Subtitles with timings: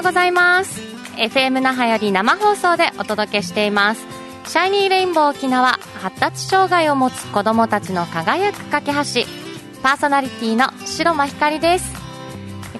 [0.00, 0.80] うございます。
[1.16, 4.06] FM 那覇より生放送でお届けしています。
[4.46, 9.26] シャイニーレインボー沖縄発達障害を持つ子どもたちの輝く架け橋。
[9.82, 11.92] パーソナリティの白間ひかりです。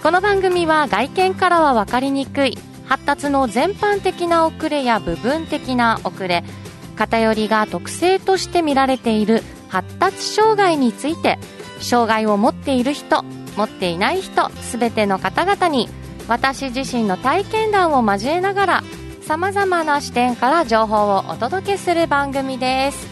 [0.02, 2.59] この番組は外見からは分かりにくい。
[2.87, 6.43] 発達の全般的な遅れや部分的な遅れ。
[6.96, 9.43] 偏りが特性として見られている。
[9.68, 11.39] 発達障害について。
[11.80, 13.23] 障害を持っている人
[13.57, 15.88] 持っていない人全ての方々に
[16.29, 18.84] 私自身の体験談を交えながら
[19.23, 23.06] さまざまな視点から情報をお届けする番組です。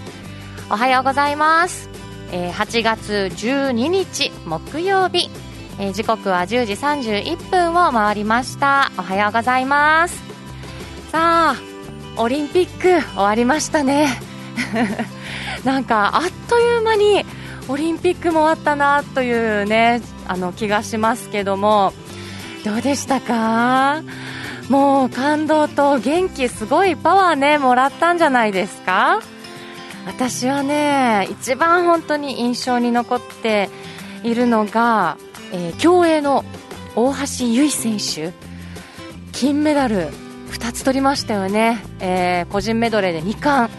[0.71, 1.89] おはようございます、
[2.33, 5.31] えー8月12日木曜日、
[5.79, 8.91] えー時刻は10時31分を回りました。
[8.99, 10.21] おはようございます。
[11.13, 11.57] さあ
[12.17, 14.09] オリンピック終わりましたね。
[15.65, 17.25] なんかあっという間に
[17.69, 21.93] オリンピックも終わったなというねあの気がしますけども。
[22.65, 24.03] どうでしたか？
[24.69, 29.21] もう感動と元気すごいパワーねもらったんじゃないですか？
[30.07, 33.71] 私はね一番本当に印象に残って
[34.23, 35.17] いるのが、
[35.53, 36.45] えー競泳の
[36.97, 38.33] 大橋悠依選手。
[39.33, 40.09] 金メダル
[40.51, 43.73] 2つ取りましたよね、えー個人メドレーで2冠。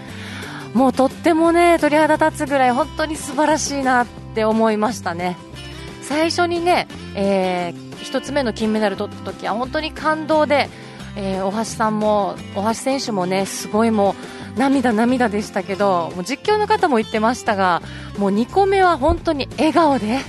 [0.74, 5.36] もうとってもね鳥肌立つぐらい本当に素晴らしいなって思いましたね。
[6.02, 10.70] 最初にね、え1つ目の金メダル取った時は本当に感動で、
[11.16, 14.16] えー大橋さんも大橋選手もねすごいも
[14.56, 17.82] う涙涙でしたけどもう実況の方も言ってましたが
[18.18, 20.20] もう2個目は本当に笑顔で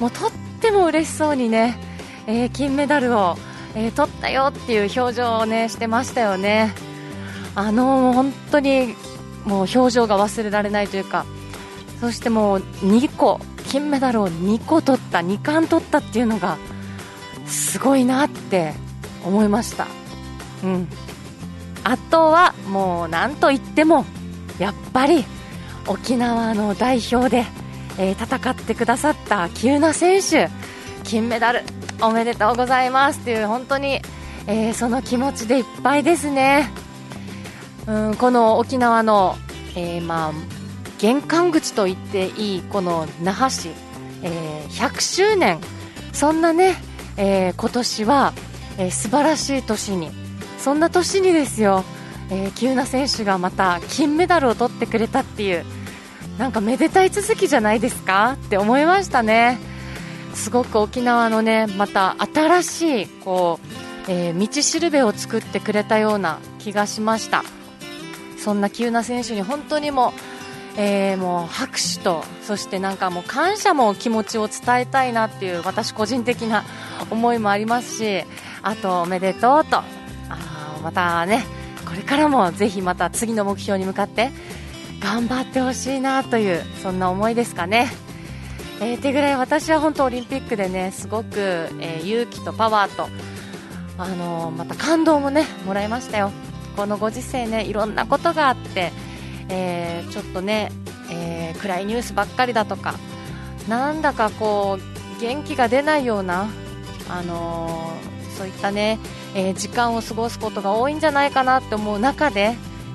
[0.00, 1.78] もうとっても嬉しそうにね、
[2.26, 3.36] えー金メダルを、
[3.74, 6.74] えー取ったよっていう表情をねしてましたよね。
[7.54, 8.94] あの本当に
[9.46, 11.24] もう表情が忘れられないというか
[12.00, 16.58] そしてもう2個金メダルを2個取った2冠取ったっていうのが
[17.46, 18.72] すごいなって
[19.24, 19.86] 思いました、
[20.64, 20.88] うん、
[21.84, 24.04] あとはもうなんといっても
[24.58, 25.24] やっぱり
[25.86, 27.44] 沖縄の代表で、
[27.98, 30.48] えー戦ってくださった喜友名選手
[31.04, 31.62] 金メダル
[32.02, 34.00] おめでとうございますっていう本当に、
[34.46, 36.70] えーその気持ちでいっぱいですね。
[37.86, 39.36] うん、この沖縄の、
[39.76, 40.32] えーまあ、
[40.98, 43.70] 玄関口と言っていいこの那覇市、
[44.24, 45.60] え100周年
[46.12, 46.74] そんなね、
[47.16, 48.32] えー今年は、
[48.78, 50.10] えー素晴らしい年に。
[50.58, 51.84] そんな年にですよ、
[52.30, 55.64] えー、喜友名選手がまた金メダルを取ってくれたっていう
[56.38, 58.32] なんかめでたい続きじゃないですか？
[58.32, 59.58] って思いましたね。
[60.34, 63.60] すごく沖縄のねまた新しいこ
[64.08, 67.44] う、えー道しるべを作ってくれたような気がしました。
[68.38, 70.35] そんな喜友名選手に本当にもう,、
[70.78, 76.64] えーもう拍手とそしてなんかもう感謝も気持ちを伝えたいなっていう私個人的な
[77.10, 78.24] 思いもありますし
[78.62, 79.84] あとおめでとうとあ
[80.82, 81.44] またね
[81.86, 84.30] これからもぜひまた次の目標に向かって
[85.00, 87.90] 頑張ってほしいなというそんな思いですかね。
[88.80, 91.38] えー、てぐらい私は本当オリンピックでねすごく、
[91.80, 93.08] えー勇気とパワーと、
[93.96, 96.30] あのーまた感動もねもらいましたよ
[96.76, 98.92] このご時世ねいろんなことがあって、
[99.48, 100.70] えーちょっとね、
[101.10, 102.94] えー暗いニュースばっかりだとか
[103.68, 106.48] なんだかこう元気が出ないような、
[107.08, 108.98] あのーそういったね、
[109.34, 112.42] え時間を過ごすことが多いんじゃないかなって思う中で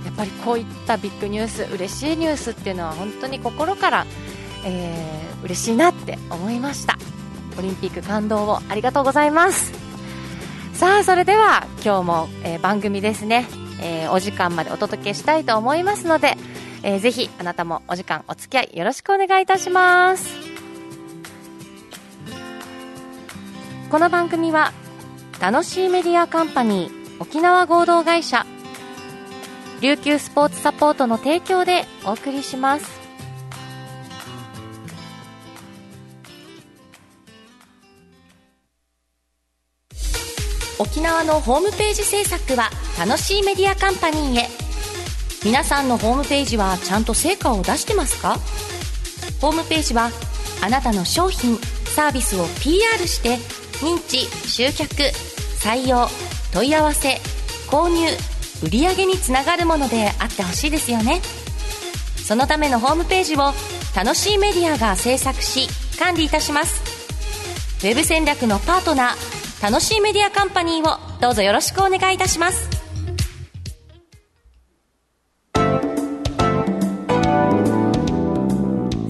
[0.05, 4.05] やっぱりこういったビッグニュース嬉しいニュースっていうのは本当に心から
[4.65, 6.97] えー嬉しいなって思いました。
[7.57, 9.73] オリンピック感動をありがとうございます。
[10.73, 13.47] さあそれでは今日も、え番組ですね、
[13.81, 16.35] えーお時間までお届けしたいと思いますので、
[16.83, 20.29] えーぜひあなたもお時間お付き合いよろしくお願いいたします。
[23.89, 24.71] この番組は
[25.41, 28.45] 楽しいメディアカンパニー沖縄合同会社
[29.81, 33.00] 琉球スポーツサポートの提供でお送りします。
[40.81, 44.47] 沖縄のホームページ制作は楽しいメディアカンパニーへ。
[45.45, 48.39] 皆さんのホームページはちゃんと成果を出してますか？
[49.39, 50.09] ホームページは
[50.59, 53.35] あなたの商品サービスを PR して
[53.85, 54.91] 認知集客
[55.59, 56.07] 採用
[56.51, 57.19] 問い合わせ
[57.69, 58.07] 購入
[58.63, 61.21] 売上につながるものであってほしいですよね。
[62.25, 63.53] そのためのホームページを
[63.95, 65.67] 楽しいメディアが制作し
[65.99, 66.81] 管理いたします。
[67.81, 69.30] ウェブ戦略のパートナー
[69.61, 72.67] 楽しいメディアカンパニーをどうぞよろしくお願いいたします。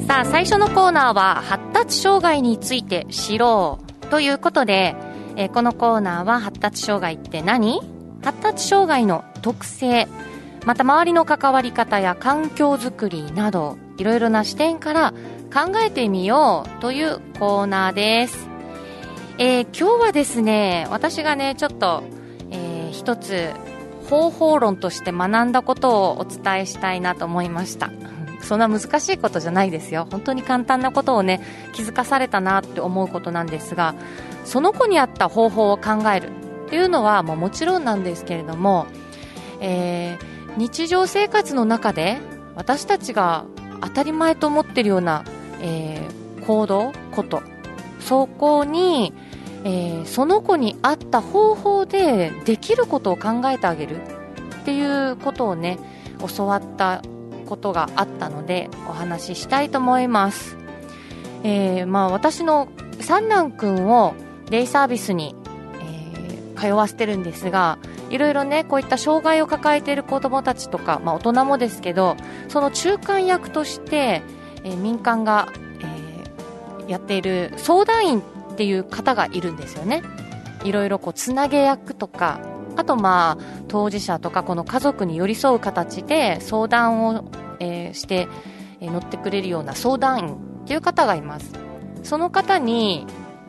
[0.06, 4.94] さあ最初のコーナーは発達障害について知ろうということで、
[5.38, 7.80] えーこのコーナーは発達障害って何？
[8.22, 10.10] 発達障害の特性
[10.66, 15.14] また周りの関わり方や環境づくりなどいろいろな視点から
[15.54, 18.51] 考えてみようというコーナーです、
[19.44, 22.04] えー今日はですね私がねちょっと、
[22.52, 23.50] えー一つ
[24.08, 27.90] 方法論として学んだことをお伝えしたいなと思いました。
[28.44, 30.08] そんな難しいことじゃないですよ。
[30.12, 31.42] 本当に簡単なことをね
[31.74, 33.96] 気づかされたなって思うことなんですが
[34.46, 36.30] その子に合った方法を考える。
[36.68, 38.86] っていうのはもうもちろんなんですけれども、
[39.60, 42.20] えー日常生活の中で
[42.56, 43.46] 私たちが
[43.82, 45.24] 当たり前と思ってるような、
[45.62, 47.42] えー行動こと
[48.02, 49.14] そこに、
[49.64, 53.98] えーその子に合った方法でできることを考えてあげる
[54.62, 55.80] っていうことをね
[56.36, 57.02] 教わった
[57.46, 60.58] ことがあったのでお話ししたいと思います、
[61.44, 62.70] えーまあ、私の
[63.00, 64.16] 三男くんを
[64.50, 65.36] デイサービスに、
[65.82, 66.12] えー
[66.62, 67.80] 通わせてるんですが
[68.12, 72.18] いろいろねこういった障害を抱えている子どもたちとか、まあ、大人もですけど
[72.50, 74.22] その中間役として、
[74.64, 75.52] え民間が、
[76.88, 78.24] えやっている相談員
[78.62, 80.04] っていう方がいるんですよね。
[80.64, 82.40] いろいろこうつなげ役とか
[82.76, 88.28] あとまあ当事者とかこの家族に寄り添う形で相談を、えーして、
[88.80, 91.52] えー乗ってくれるような相談員っていう方がいます。
[92.04, 93.08] その方に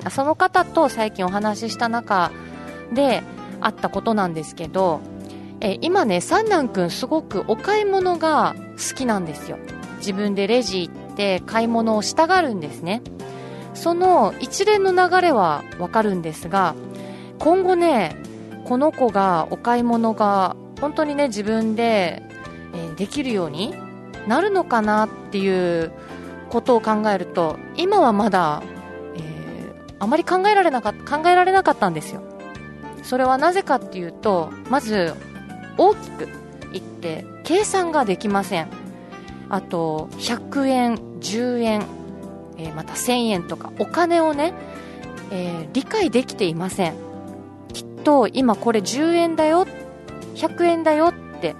[0.09, 2.33] その方と最近お話しした中
[2.95, 3.23] で
[3.61, 5.03] あったことなんですけど、
[5.61, 9.59] えー今ね三男くんすごくお買い物が好きなんですよ。
[9.99, 13.03] 自分でレジ行って買い物をしたがるんですね。
[13.75, 16.75] その一連の流れはわかるんですが
[17.39, 18.17] 今後ね
[18.65, 22.23] この子がお買い物が本当にね自分で、
[22.75, 23.75] えできるように
[24.27, 25.93] なるのかなっていう
[26.51, 28.63] ことを考えると今はまだ、
[29.17, 29.43] えー
[30.03, 32.23] あまり考えられなかっ考えられなかったんですよ。
[33.05, 35.15] それはなぜかっていうとまず
[35.79, 36.29] 大きく
[36.73, 38.69] 言って計算ができません。
[39.49, 41.87] あと100円10円、
[42.63, 44.55] えーまた1000円とかお金をね、
[45.31, 46.95] えー理解できていません。
[47.73, 49.67] きっと今これ10円だよ
[50.35, 51.55] 100円だよって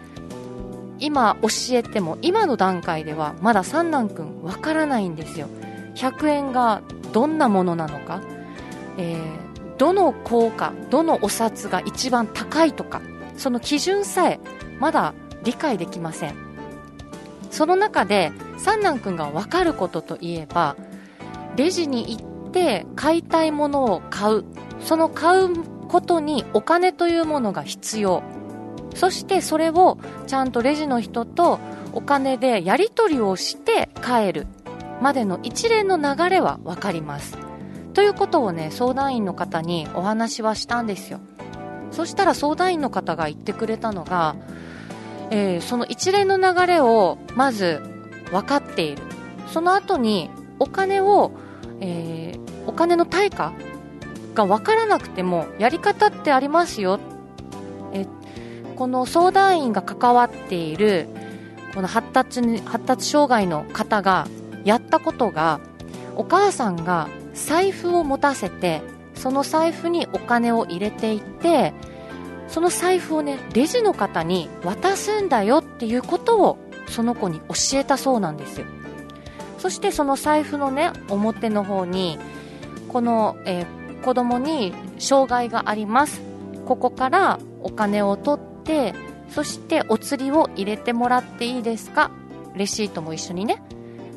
[0.99, 5.49] 今教えても今の段階ではまだ三男くんわからないんですよ。
[5.95, 6.83] 100円が
[7.13, 8.21] どんなものなのか、
[8.99, 13.01] えーどの効果どのお札が一番高いとか
[13.37, 14.39] その基準さえ
[14.79, 15.13] まだ
[15.43, 16.35] 理解できません。
[17.51, 20.77] その中で三男くんが分かることといえば
[21.57, 24.45] レジに行って買いたいものを買う。
[24.81, 28.23] その買うことにお金というものが必要。
[28.95, 31.59] そしてそれをちゃんとレジの人と
[31.93, 34.47] お金でやり取りをして帰る。
[35.01, 37.37] までの一連の流れは分かります。
[37.93, 41.21] ということをね相談員の方にお話はしたんですよ。
[41.91, 44.37] そしたら相談員の方が言ってくれたのが、
[45.31, 47.83] えーその一連の流れをまず
[48.31, 49.03] 分かっている。
[49.53, 51.33] その後にお金を、
[51.83, 53.53] えーお金の対価
[54.35, 57.01] が分からなくてもやり方ってありますよ。
[57.93, 58.07] え
[58.77, 61.09] この相談員が関わっている
[61.75, 64.27] この発達に発達障害の方が
[64.65, 65.61] やったことが
[66.17, 68.83] お母さんが財布を持たせて
[69.15, 71.75] その財布にお金を入れていって
[72.49, 76.59] その財布をねレジの方に渡すんだよっていうことを
[76.89, 78.67] その子に教えたそうなんですよ。
[79.63, 82.19] そしてその財布のね表の方に
[82.89, 86.23] この、えー子供に障害があります。
[86.67, 88.97] ここからお金を取って
[89.31, 92.11] そしてお釣りを入れてもらっていいですか？
[92.57, 93.63] レシートも一緒にね。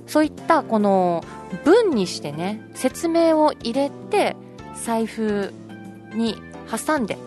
[0.08, 1.24] そういったこの
[1.66, 4.36] 文にしてね説明を入れて
[4.74, 5.54] 財布
[6.16, 6.36] に
[6.68, 7.20] 挟んで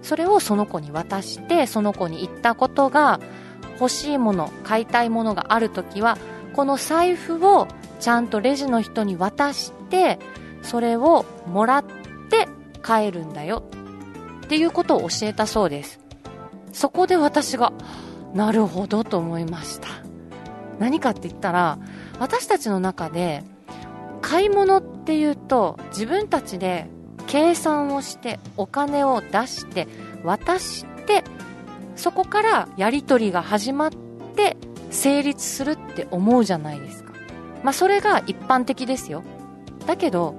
[0.00, 3.20] それをその子に渡してその子に言ったことが
[3.78, 6.16] 欲しいもの買いたいものがある時は
[6.56, 7.68] この財布を
[8.00, 10.18] ちゃんとレジの人に渡して
[10.62, 12.48] それをもらって
[12.82, 13.62] 帰るんだよ。
[14.46, 16.00] っていうことを教えたそうです。
[16.72, 17.72] そこで私が
[18.32, 19.88] なるほどと思いました。
[20.78, 21.78] 何かって言ったら
[22.18, 23.44] 私たちの中で
[24.22, 26.88] 買い物っていうと自分たちで
[27.26, 29.88] 計算をしてお金を出して
[30.24, 31.22] 渡して
[31.96, 33.90] そこからやり取りが始まっ
[34.34, 34.56] て
[34.90, 37.12] 成立するって思うじゃないですか。
[37.62, 39.22] まあそれが一般的ですよ。
[39.86, 40.34] だけど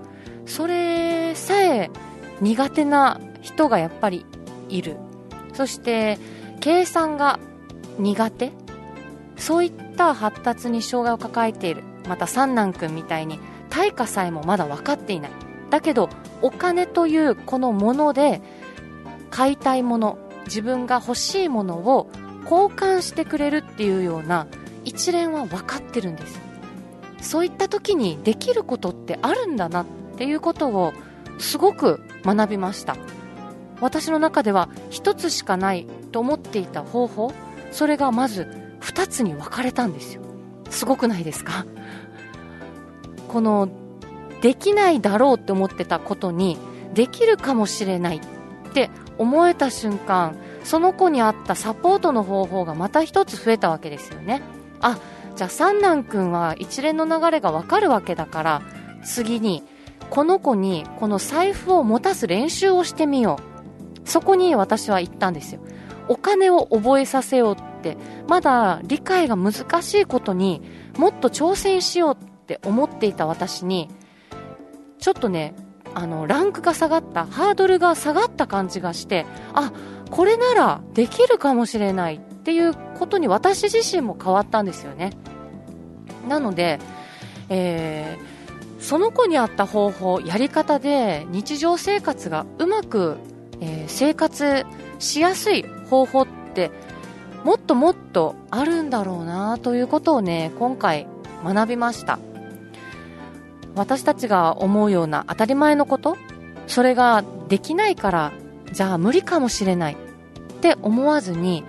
[0.45, 1.89] それさえ
[2.41, 4.25] 苦手な人がやっぱり
[4.69, 4.97] いる。
[5.53, 6.19] そして
[6.59, 7.39] 計算が
[7.99, 8.51] 苦手。
[9.35, 11.83] そういった発達に障害を抱えている。
[12.07, 13.39] また三男くんみたいに
[13.69, 15.31] 対価さえもまだ分かっていない。
[15.69, 16.09] だけど
[16.41, 18.41] お金というこのもので
[19.29, 22.09] 買いたいもの自分が欲しいものを
[22.49, 24.47] 交換してくれるっていうような
[24.85, 26.39] 一連は分かってるんです。
[27.21, 29.85] そういった時にできることってあるんだなっ
[30.17, 30.93] ていうことを
[31.39, 32.95] すごく学びました。
[33.81, 37.31] 私の中では1つしかないと思っていた方法
[37.71, 38.47] それがまず
[38.81, 40.21] 2つに分かれたんですよ。
[40.69, 41.65] すごくないですか？
[43.27, 43.69] この
[44.41, 46.57] できないだろうって思ってたことに
[46.93, 50.37] できるかもしれないって思えた瞬間
[50.67, 54.41] その子に合ったサポートの方法がまた一つ増えたわけですよね。
[54.81, 54.99] あ
[55.37, 58.61] じゃあ三男君は一連の流れがわかるわけだから
[59.01, 59.63] 次に
[60.09, 63.39] この子にこの財布を持たす練習をしてみよ
[64.03, 64.09] う。
[64.09, 65.61] そこに私は行ったんですよ。
[66.09, 67.95] お金を覚えさせようって
[68.27, 70.61] まだ理解が難しいことに
[70.97, 73.89] もっと挑戦しようって思っていた私に
[74.99, 75.55] ちょっとね
[75.93, 79.71] あのランクが下がったハードルが下がった感じがしてあ
[80.09, 85.11] これならできるかもしれないっていうことに私自身も変わったんですよね。
[86.27, 86.79] なので、
[87.49, 93.17] えー、その子に合った方法やり方で日常生活がうまく、
[93.61, 94.65] えー、生活
[94.99, 96.71] しやすい方法って
[97.43, 101.07] もっともっとあるんだろうなということをね今回
[101.43, 102.19] 学びました。
[103.75, 106.17] 私たちが思うような当たり前のこと
[106.65, 108.31] それができないから
[108.71, 109.97] じゃあ無理かもしれないっ
[110.61, 111.63] て思わずに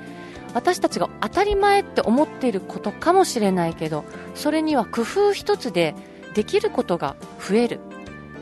[0.55, 5.95] 私たちが当たり前って思っていることかもしれないけどそれには工夫一つで
[6.35, 7.81] できることが増える。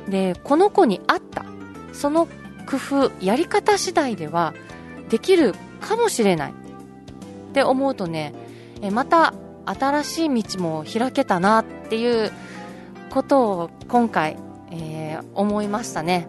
[0.08, 1.44] でこの子に合った。
[1.92, 2.26] その
[2.66, 4.54] 工夫やり方次第では
[5.08, 6.52] できるかもしれない。
[6.52, 6.54] っ
[7.54, 8.34] て思うとね
[8.92, 9.32] また
[9.64, 12.30] 新しい道も開けたなっていう
[13.10, 14.36] ことを今回、
[14.70, 16.28] えー、思いましたね。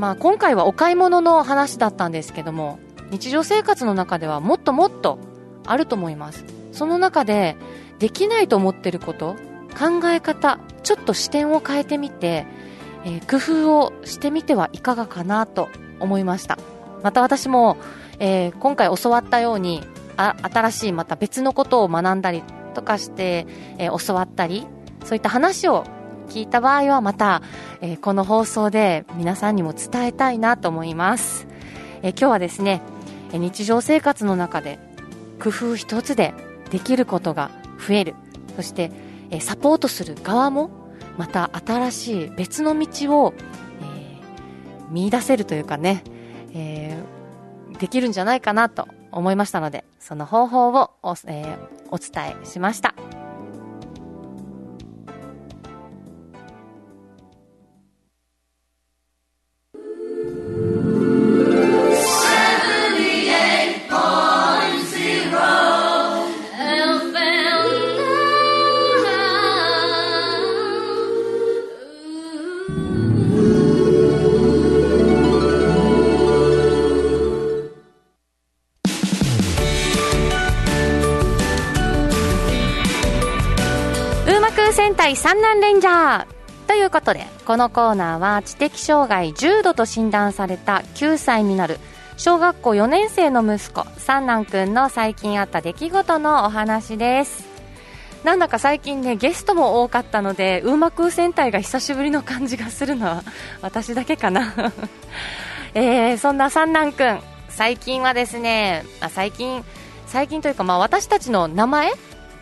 [0.00, 2.78] まあ、今回はお買い物の話だったんですけども
[3.10, 5.18] 日常生活の中ではもっともっと
[5.66, 6.46] あると思います。
[6.72, 7.54] その中で
[7.98, 9.36] できないと思ってること
[9.78, 12.46] 考え方ちょっと視点を変えてみて、
[13.04, 16.58] えー、工夫をしてみてはいかがかなと思いました。
[17.02, 17.76] また私も、
[18.18, 19.82] えー、今回教わったように
[20.16, 22.42] あ新しいまた別のことを学んだり
[22.72, 24.66] とかして、えー、教わったり
[25.04, 25.84] そういった話を
[26.30, 27.42] 聞いた場合はまた、
[27.80, 31.46] えー、この放送で皆さんにも伝えたいなと思います、
[32.02, 32.80] えー、今日はですね
[33.32, 34.78] 日常生活の中で
[35.42, 36.32] 工夫一つで
[36.70, 37.50] できることが
[37.86, 38.14] 増える
[38.56, 38.92] そして、
[39.30, 40.70] え、サポートする側も
[41.18, 43.34] また新しい別の道を、
[43.82, 46.04] えー、見出せるというかね、
[46.54, 51.58] えー、できるんじゃないかなと思いましたのでその方法をお,、えー、
[51.90, 53.19] お伝えしました。
[85.20, 86.26] 三男レンジャー。
[86.66, 91.78] ということでこのコーナーは知的障害重度と診断された9歳になる
[92.16, 97.44] 小学校4年生の息子三男くんの最近あった出来事のお話です。
[98.24, 103.22] なんだか最近ねゲストも多かったのでウーマ空戦隊が久しぶりの感じがするのは
[103.60, 104.54] 私だけかな。
[105.74, 109.66] えー、そんな三男くん最近はですねあ最近
[110.06, 111.92] 最近というかまあ私たちの名前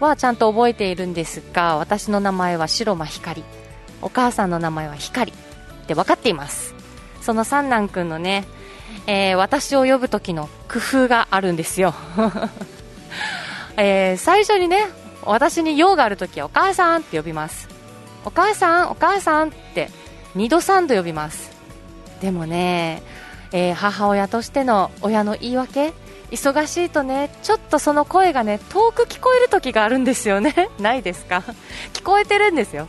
[0.01, 3.45] はちゃんと覚えているんですが私の名前は白間光。
[4.01, 5.35] お母さんの名前は光っ
[5.87, 6.75] て分かっています。
[7.21, 8.45] その三男くんのね、
[9.07, 11.95] えー、私を呼ぶ時の工夫があるんですよ、
[13.77, 14.87] えー、最初にね
[15.25, 17.69] 私に用がある時はお母さんって呼びます。
[18.25, 19.91] お母さんお母さんって
[20.37, 21.51] 2度3度呼びます。
[22.21, 23.03] でもね、
[23.53, 25.93] えー、母親としての親の言い訳
[26.31, 30.69] 忙しいとねちょっとその声がね遠く聞こえる時があるんですよね。
[30.79, 31.43] ないですか？
[31.95, 32.89] 聞こえてるんですよ。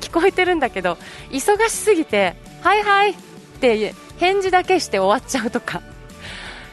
[0.00, 0.98] 聞こえてるんだけど
[1.30, 3.14] 忙しすぎてはいはいっ
[3.60, 5.82] て返事だけして終わっちゃうとか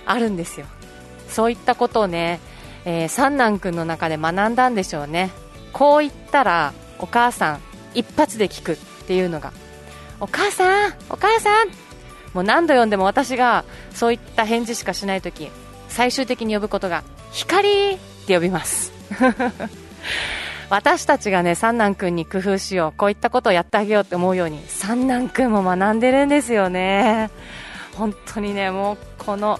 [0.05, 0.65] あるんですよ。
[1.29, 2.39] そういったことをね、
[2.85, 5.31] えー、三男君の中で学んだんでしょうね。
[5.71, 7.59] こう言ったらお母さん
[7.95, 8.75] 一発で聞くっ
[9.07, 9.51] ていうのが
[10.19, 11.69] お母さんお母さん！
[12.33, 15.49] もう何度読んでも私がそういった返事しかしないとき
[15.93, 17.97] 最終的に呼ぶことが光っ
[18.27, 18.91] て呼びます。
[20.69, 27.29] 私たちがね三男くんに工夫しようこういったことをやってあげようって思うように三男くんも学んでるんですよね。
[27.95, 29.59] 本当にねもうこの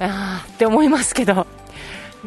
[0.00, 1.46] あーって思いますけど。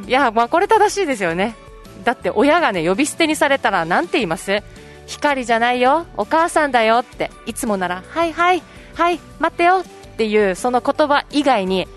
[0.06, 1.56] いやまあこれ正しいですよね。
[2.04, 4.62] だって親がね呼び捨てにされたら何て言います？
[5.08, 8.62] 光じゃないよお母さんだよっていつもならはいはい
[8.94, 9.84] はい待ってよっ
[10.18, 11.88] ていうその言葉以外に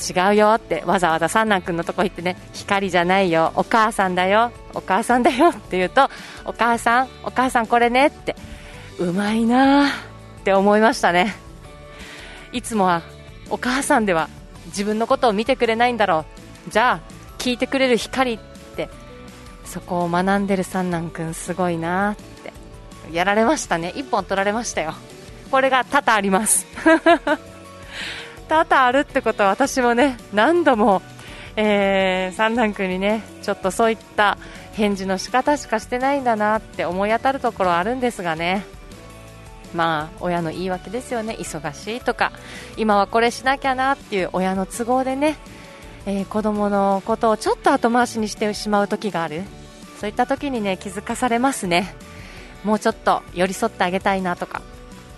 [0.00, 6.08] 違うよってわざわざ三男君のとこ行ってね光じゃないよお母さんだよお母さんだよって言うと
[6.44, 8.34] お母さんお母さんこれねって
[8.98, 9.90] うまいなっ
[10.44, 11.34] て思いましたね。
[12.52, 13.02] いつもは
[13.48, 14.28] お母さんでは
[14.66, 16.24] 自分のことを見てくれないんだろ
[16.68, 17.00] うじゃあ
[17.38, 18.38] 聞いてくれる光っ
[18.76, 18.88] て
[19.64, 22.52] そこを学んでる三男君すごいなって
[23.12, 23.92] やられましたね。
[23.96, 24.94] 1本取られましたよ。
[25.50, 26.66] これが多々あります。
[28.50, 31.02] 多々あるってことは私もね何度も、
[31.54, 34.38] えー、三男君にねちょっとそういった
[34.72, 38.66] 返事の仕方しかしてないんだなって思い当たるところあるんですがね。
[39.72, 41.36] まあ親の言い訳ですよね。
[41.38, 42.32] 忙しいとか
[42.76, 45.36] 今はこれしなきゃなっていう親の都合でね、
[46.04, 49.44] えー、子供のことをちょっと後回しにしてしまう時がある。
[50.00, 51.94] そういった時にね気づかされますね。
[52.64, 54.60] もうちょっと寄り添ってあげたいなとか。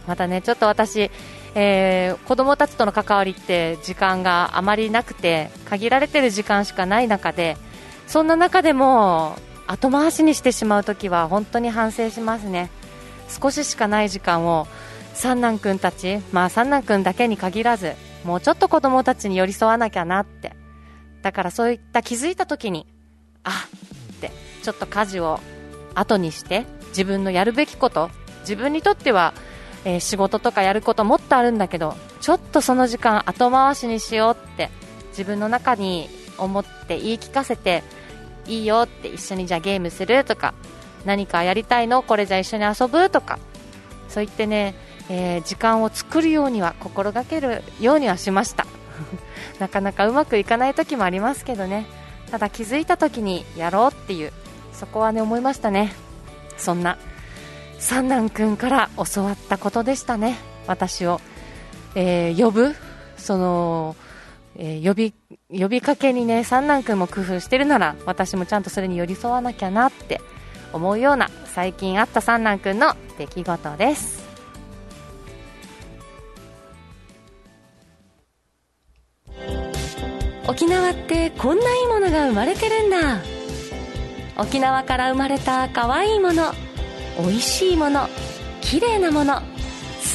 [0.07, 1.11] またねちょっと私
[1.55, 7.59] えー、子供たちとの関わりって時間があまりなくて限られてる時間しかない中で
[8.07, 12.71] そんな中でも後回しにしてしまうときは本当に反省しますね。
[13.29, 14.67] 少ししかない時間を
[15.15, 17.95] 三男君たち、まあ、三男君だけに限らず
[18.25, 20.53] もうちょっと子供たちに寄り添わなきゃなって。
[21.23, 22.87] だからそういった気づいたときに
[23.45, 23.67] あ
[24.17, 24.31] って
[24.63, 25.41] ちょっと家事を
[25.95, 29.33] 後にして自分のやるべきこと自分にとっては
[29.85, 34.71] えー、仕事とかやることもっとあるんだけどちょっとその時間後回しにしようって
[35.11, 36.09] 自分の中に
[36.39, 37.83] 思って言い聞かせて
[38.47, 40.55] いいよって一緒にじゃあゲームするとか
[41.05, 42.03] 何かやりたいの？
[42.03, 43.39] これじゃ一緒に遊ぶとか
[44.09, 44.75] そう言ってね、
[45.09, 48.67] えー、時間を作るようには心がけるようにはしました。
[49.59, 51.87] なかなかうまくいかない時もありますけどね。
[52.31, 54.33] ただ気づいた時にやろうっていう
[54.73, 55.93] そこはね思いましたね。
[56.57, 56.99] そんな。
[57.83, 61.21] 三男君から教わったことでしたね、私を、
[61.97, 62.77] えー、呼ぶ、
[63.17, 63.97] その、
[64.57, 65.15] えー、呼び、
[65.51, 70.21] 呼びかけにね、三男君も工夫してるなら、私もちゃんとそれに寄り添わなきゃなって
[70.73, 74.23] 思うような、最近あった三男君の出来事です。
[80.47, 83.21] 沖縄ってこんないいものが生まれてるんだ。
[84.39, 86.53] 沖縄から生まれた可愛いもの。
[87.19, 88.09] 美味しいもの
[88.61, 89.43] 綺麗なもの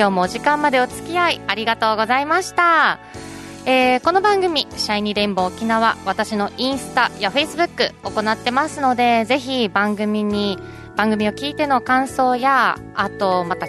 [0.02, 2.98] 今日もお時間までお付き合いありがとうございました、
[3.68, 10.58] えー、この番組「シャイニーレインボー沖縄」私のインスタやフェイスブック行ってますのでぜひ番組に
[10.96, 13.68] 番組を聞いての感想やあとまた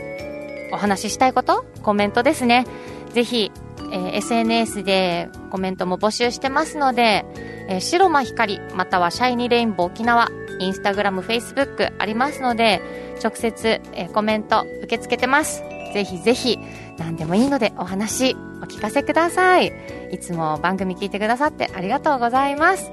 [0.73, 2.65] お話ししたいことコメントですね
[3.13, 3.53] ぜひ、
[3.93, 7.27] えー、SNS でコメントも募集してますので、
[7.69, 12.81] えー、白間光またはシャイニーレインボー沖縄インスタグラム、フェイスブックありますので、
[13.23, 15.65] 直接、えコメント受け付けてます。
[15.93, 16.59] ぜひぜひ、
[16.99, 19.73] 何でもいいのでお話お聞かせください。
[20.13, 22.91] いつも番組聞いてくださってありがとうございます。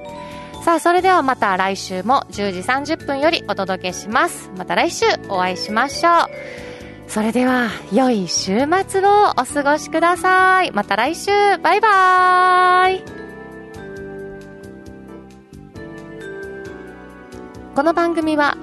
[0.63, 2.59] さあ、それではまた来週も10時
[2.95, 4.51] 30分よりお届けします。
[4.57, 7.09] また来週お会いしましょう。
[7.09, 10.71] それでは、良い週末をお過ごしください。
[10.71, 11.31] また来週、
[11.63, 13.19] バイバーイ
[17.75, 18.57] この番組は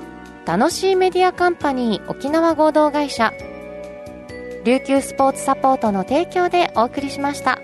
[0.44, 3.32] 楽しいメディアカンパニー沖縄合同会社
[4.66, 7.60] 琉球スポーツサポートの提供でお送りしました。